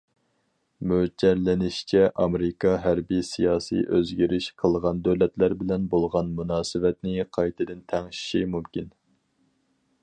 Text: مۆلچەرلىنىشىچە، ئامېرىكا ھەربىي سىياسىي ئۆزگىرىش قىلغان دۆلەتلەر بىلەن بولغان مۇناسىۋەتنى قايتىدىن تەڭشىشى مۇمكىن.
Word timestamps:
مۆلچەرلىنىشىچە، 0.91 1.99
ئامېرىكا 2.23 2.71
ھەربىي 2.85 3.21
سىياسىي 3.27 3.85
ئۆزگىرىش 3.97 4.49
قىلغان 4.63 5.03
دۆلەتلەر 5.09 5.57
بىلەن 5.61 5.87
بولغان 5.93 6.33
مۇناسىۋەتنى 6.41 7.29
قايتىدىن 7.39 7.89
تەڭشىشى 7.93 8.45
مۇمكىن. 8.57 8.93